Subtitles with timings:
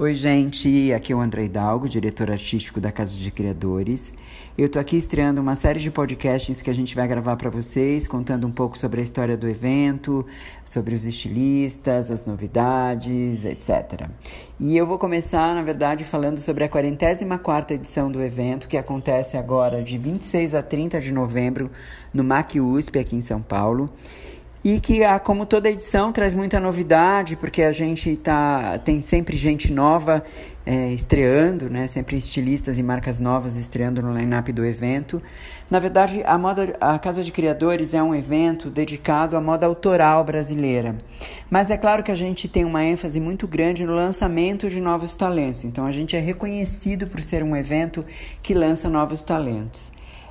[0.00, 4.14] Oi, gente, aqui é o André Hidalgo, diretor artístico da Casa de Criadores.
[4.56, 8.06] Eu estou aqui estreando uma série de podcasts que a gente vai gravar para vocês,
[8.06, 10.24] contando um pouco sobre a história do evento,
[10.64, 14.08] sobre os estilistas, as novidades, etc.
[14.60, 19.36] E eu vou começar, na verdade, falando sobre a 44ª edição do evento, que acontece
[19.36, 21.72] agora de 26 a 30 de novembro
[22.14, 23.90] no MAC USP, aqui em São Paulo
[24.64, 29.36] e que, ah, como toda edição, traz muita novidade, porque a gente tá, tem sempre
[29.36, 30.24] gente nova
[30.66, 31.86] é, estreando, né?
[31.86, 35.22] sempre estilistas e marcas novas estreando no line-up do evento.
[35.70, 40.22] Na verdade, a, moda, a Casa de Criadores é um evento dedicado à moda autoral
[40.24, 40.98] brasileira.
[41.48, 45.16] Mas é claro que a gente tem uma ênfase muito grande no lançamento de novos
[45.16, 45.64] talentos.
[45.64, 48.04] Então, a gente é reconhecido por ser um evento
[48.42, 49.90] que lança novos talentos.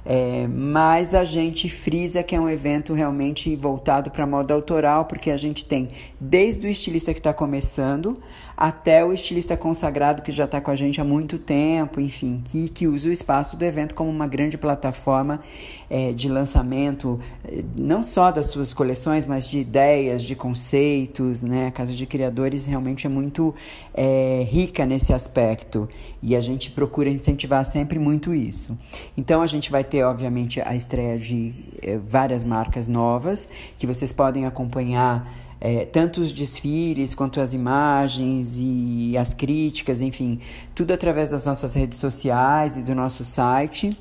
[0.10, 5.30] É, mas a gente frisa que é um evento realmente voltado para moda autoral, porque
[5.30, 8.18] a gente tem desde o estilista que está começando
[8.58, 12.68] até o estilista consagrado que já está com a gente há muito tempo, enfim, que,
[12.70, 15.40] que usa o espaço do evento como uma grande plataforma
[15.88, 21.68] é, de lançamento, é, não só das suas coleções, mas de ideias, de conceitos, né?
[21.68, 23.54] A Casa de Criadores realmente é muito
[23.94, 25.88] é, rica nesse aspecto
[26.20, 28.76] e a gente procura incentivar sempre muito isso.
[29.16, 34.12] Então a gente vai ter, obviamente, a estreia de é, várias marcas novas que vocês
[34.12, 40.40] podem acompanhar é, tanto os desfiles quanto as imagens e as críticas, enfim,
[40.76, 43.98] tudo através das nossas redes sociais e do nosso site,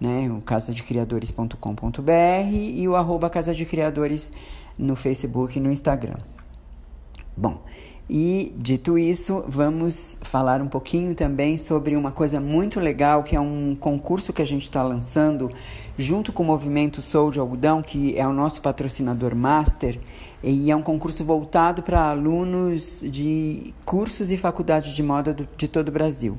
[0.00, 2.12] né, o casadecriadores.com.br
[2.52, 4.32] e o arroba Casa de Criadores
[4.78, 6.18] no Facebook e no Instagram.
[7.36, 7.62] Bom,
[8.10, 13.40] e dito isso, vamos falar um pouquinho também sobre uma coisa muito legal que é
[13.40, 15.50] um concurso que a gente está lançando
[15.98, 20.00] junto com o movimento Sou de Algodão, que é o nosso patrocinador master,
[20.42, 25.68] e é um concurso voltado para alunos de cursos e faculdades de moda do, de
[25.68, 26.36] todo o Brasil.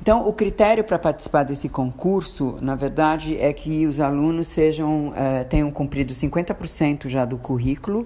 [0.00, 5.44] Então, o critério para participar desse concurso, na verdade, é que os alunos sejam eh,
[5.44, 8.04] tenham cumprido 50% já do currículo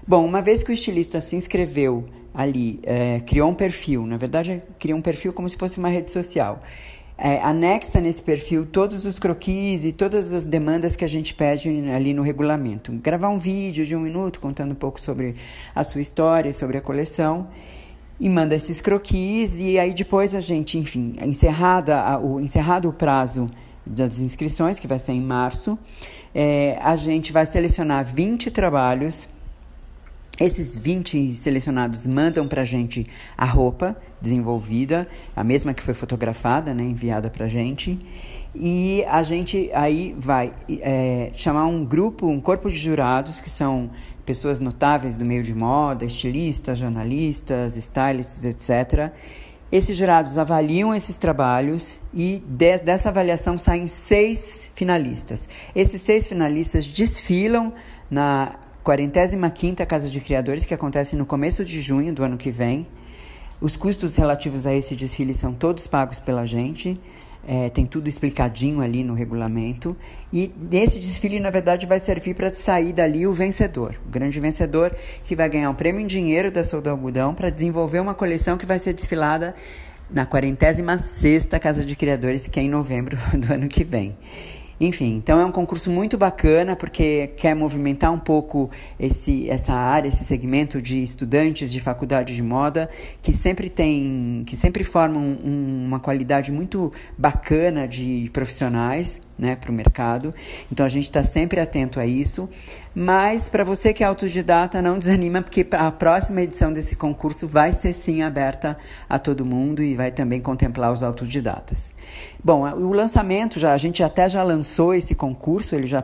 [0.05, 4.61] Bom, uma vez que o estilista se inscreveu ali, é, criou um perfil, na verdade
[4.77, 6.61] criou um perfil como se fosse uma rede social.
[7.21, 11.67] É, anexa nesse perfil todos os croquis e todas as demandas que a gente pede
[11.91, 12.93] ali no regulamento.
[12.93, 15.33] Gravar um vídeo de um minuto contando um pouco sobre
[15.75, 17.49] a sua história, sobre a coleção
[18.19, 22.93] e manda esses croquis e aí depois a gente, enfim, encerrada a, o encerrado o
[22.93, 23.49] prazo
[23.85, 25.77] das inscrições que vai ser em março,
[26.33, 29.27] é, a gente vai selecionar 20 trabalhos.
[30.39, 33.05] Esses 20 selecionados mandam para a gente
[33.37, 37.99] a roupa desenvolvida, a mesma que foi fotografada, né, enviada para a gente.
[38.55, 43.89] E a gente aí vai é, chamar um grupo, um corpo de jurados, que são
[44.25, 49.11] pessoas notáveis do meio de moda, estilistas, jornalistas, stylists, etc
[49.71, 55.47] esses jurados avaliam esses trabalhos e de, dessa avaliação saem seis finalistas.
[55.75, 57.71] Esses seis finalistas desfilam
[58.09, 58.55] na
[58.89, 62.87] 45ª Casa de Criadores, que acontece no começo de junho do ano que vem.
[63.61, 66.99] Os custos relativos a esse desfile são todos pagos pela gente.
[67.47, 69.95] É, tem tudo explicadinho ali no regulamento.
[70.33, 74.95] E nesse desfile, na verdade, vai servir para sair dali o vencedor, o grande vencedor
[75.23, 78.57] que vai ganhar um prêmio em dinheiro da Sou do Algodão para desenvolver uma coleção
[78.57, 79.53] que vai ser desfilada
[80.09, 84.17] na 46 Casa de Criadores, que é em novembro do ano que vem.
[84.79, 90.07] Enfim, então é um concurso muito bacana porque quer movimentar um pouco esse, essa área,
[90.07, 92.89] esse segmento de estudantes de faculdade de moda
[93.21, 99.69] que sempre tem, que sempre formam um, uma qualidade muito bacana de profissionais né, para
[99.69, 100.33] o mercado.
[100.71, 102.49] Então a gente está sempre atento a isso.
[102.93, 107.71] Mas para você que é autodidata, não desanima, porque a próxima edição desse concurso vai
[107.71, 108.77] ser sim aberta
[109.07, 111.93] a todo mundo e vai também contemplar os autodidatas.
[112.43, 116.03] Bom, o lançamento já a gente até já lançou esse concurso, ele já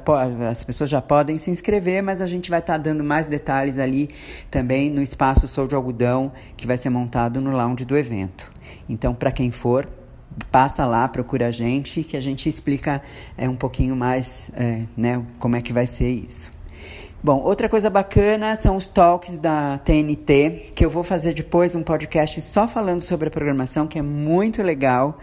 [0.49, 3.79] as pessoas já podem se inscrever, mas a gente vai estar tá dando mais detalhes
[3.79, 4.09] ali
[4.51, 8.51] também no espaço Sou de Algodão que vai ser montado no lounge do evento.
[8.87, 9.89] Então, para quem for,
[10.51, 13.01] passa lá, procura a gente, que a gente explica
[13.35, 16.54] é, um pouquinho mais é, né, como é que vai ser isso.
[17.25, 21.81] Bom, outra coisa bacana são os talks da TNT, que eu vou fazer depois um
[21.81, 25.17] podcast só falando sobre a programação, que é muito legal.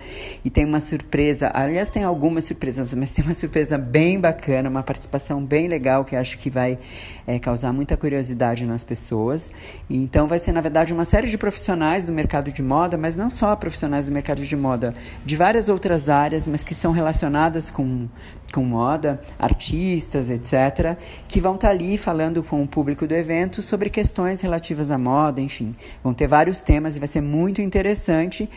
[0.45, 4.83] E tem uma surpresa, aliás, tem algumas surpresas, mas tem uma surpresa bem bacana, uma
[4.83, 6.77] participação bem legal que acho que vai
[7.25, 9.53] é, causar muita curiosidade nas pessoas.
[9.89, 13.31] Então, vai ser, na verdade, uma série de profissionais do mercado de moda, mas não
[13.31, 14.93] só profissionais do mercado de moda,
[15.25, 18.09] de várias outras áreas, mas que são relacionadas com
[18.53, 20.97] com moda, artistas, etc.,
[21.27, 25.41] que vão estar tá falando com o público do evento sobre questões relativas à moda,
[25.41, 25.75] enfim.
[26.03, 28.49] Vão ter vários temas e vai ser muito interessante.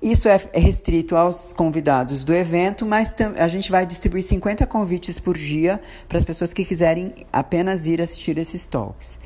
[0.00, 5.18] Isso é, é restrito aos convidados do evento, mas a gente vai distribuir 50 convites
[5.18, 9.18] por dia para as pessoas que quiserem apenas ir assistir esses talks.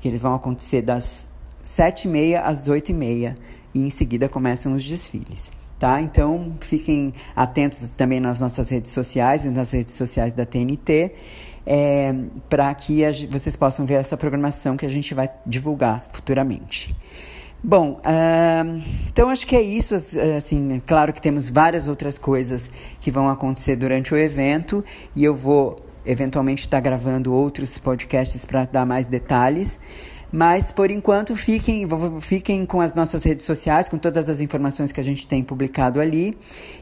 [0.00, 1.28] Que eles vão acontecer das
[1.64, 3.36] 7h30 às 8h30
[3.74, 6.00] e em seguida começam os desfiles tá?
[6.00, 11.12] Então fiquem atentos também nas nossas redes sociais e nas redes sociais da TNT.
[11.66, 12.14] É,
[12.48, 16.94] para que a, vocês possam ver essa programação que a gente vai divulgar futuramente.
[17.62, 19.94] Bom, uh, então acho que é isso.
[19.94, 22.70] Assim, é claro que temos várias outras coisas
[23.00, 24.84] que vão acontecer durante o evento
[25.16, 29.78] e eu vou eventualmente estar gravando outros podcasts para dar mais detalhes.
[30.32, 31.86] Mas, por enquanto, fiquem,
[32.20, 36.00] fiquem com as nossas redes sociais, com todas as informações que a gente tem publicado
[36.00, 36.36] ali.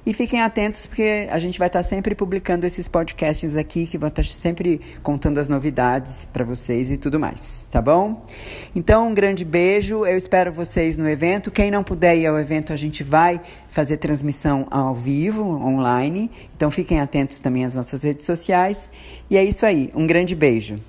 [0.05, 4.09] E fiquem atentos, porque a gente vai estar sempre publicando esses podcasts aqui, que vão
[4.09, 8.25] estar sempre contando as novidades para vocês e tudo mais, tá bom?
[8.75, 10.07] Então, um grande beijo.
[10.07, 11.51] Eu espero vocês no evento.
[11.51, 16.31] Quem não puder ir ao evento, a gente vai fazer transmissão ao vivo, online.
[16.57, 18.89] Então, fiquem atentos também às nossas redes sociais.
[19.29, 19.91] E é isso aí.
[19.95, 20.81] Um grande beijo.